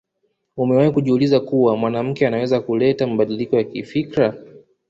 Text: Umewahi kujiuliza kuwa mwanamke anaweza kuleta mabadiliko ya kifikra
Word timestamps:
Umewahi 0.57 0.91
kujiuliza 0.91 1.39
kuwa 1.39 1.77
mwanamke 1.77 2.27
anaweza 2.27 2.59
kuleta 2.61 3.07
mabadiliko 3.07 3.55
ya 3.55 3.63
kifikra 3.63 4.33